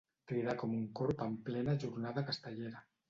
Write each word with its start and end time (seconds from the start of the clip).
Cridar 0.29 0.53
com 0.61 0.71
un 0.77 0.87
corb 1.01 1.21
en 1.27 1.35
plena 1.51 1.77
jornada 1.85 2.25
castellera. 2.31 2.83